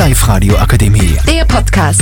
[0.00, 1.18] Live-Radio Akademie.
[1.26, 2.00] Der Podcast.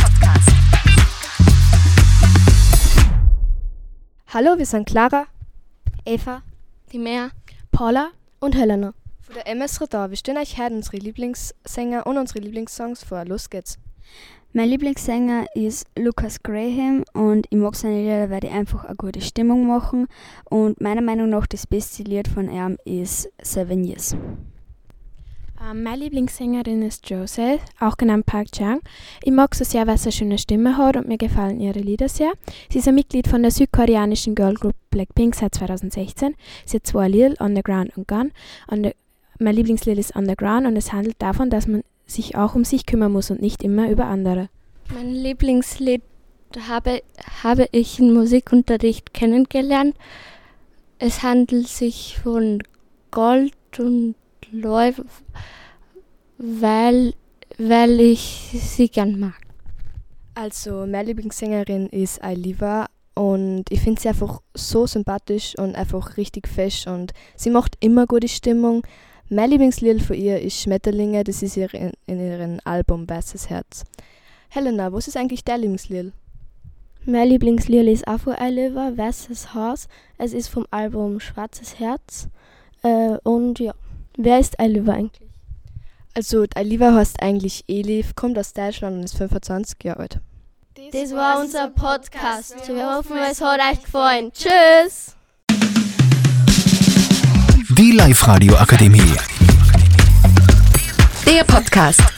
[4.28, 5.26] Hallo, wir sind Clara,
[6.04, 6.42] Eva,
[6.92, 7.30] die Mea,
[7.72, 8.94] Paula und Helena.
[9.20, 10.10] von der MS Radar.
[10.10, 13.24] Wir stellen euch heute unsere Lieblingssänger und unsere Lieblingssongs vor.
[13.24, 13.80] Los geht's.
[14.52, 19.20] Mein Lieblingssänger ist Lucas Graham und ich mag seine Lieder, weil die einfach eine gute
[19.20, 20.06] Stimmung machen.
[20.44, 24.14] Und meiner Meinung nach das beste Lied von ihm ist Seven Years.
[25.60, 28.80] Ähm, meine Lieblingssängerin ist Joseph, auch genannt Park Chang.
[29.22, 32.08] Ich mag sie sehr, weil sie eine schöne Stimme hat und mir gefallen ihre Lieder
[32.08, 32.32] sehr.
[32.70, 36.34] Sie ist ein Mitglied von der südkoreanischen Girlgroup Blackpink seit 2016.
[36.64, 38.32] Sie hat zwei Lieder, Underground und Gun.
[38.70, 38.92] On the,
[39.38, 43.12] mein Lieblingslied ist Underground und es handelt davon, dass man sich auch um sich kümmern
[43.12, 44.48] muss und nicht immer über andere.
[44.94, 46.02] Mein Lieblingslied
[46.68, 47.02] habe,
[47.42, 49.96] habe ich im Musikunterricht kennengelernt.
[50.98, 52.62] Es handelt sich von
[53.10, 54.14] Gold und
[54.50, 54.92] Leu,
[56.38, 57.14] weil,
[57.58, 59.34] weil ich sie gern mag.
[60.34, 66.46] Also, meine Lieblingssängerin ist Ailiva und ich finde sie einfach so sympathisch und einfach richtig
[66.46, 68.86] fesch und sie macht immer gute Stimmung.
[69.28, 73.84] Mein Lieblingslied von ihr ist Schmetterlinge, das ist ihr in, in ihrem Album Weißes Herz.
[74.48, 76.12] Helena, was ist eigentlich dein Lieblingslied?
[77.04, 79.88] Mein Lieblingslied ist auch von Oliver, Weißes Haus.
[80.16, 82.28] Es ist vom Album Schwarzes Herz.
[82.82, 83.74] Äh, und ja,
[84.16, 85.28] wer ist Oliver eigentlich?
[86.14, 90.20] Also, Ailiva heißt eigentlich Elif, kommt aus Deutschland und ist 25 Jahre alt.
[90.92, 92.56] Das war unser Podcast.
[92.66, 94.32] Wir hoffen, es hat euch gefallen.
[94.32, 95.14] Tschüss!
[97.70, 99.12] Die Live-Radio Akademie.
[101.26, 102.17] Der Podcast.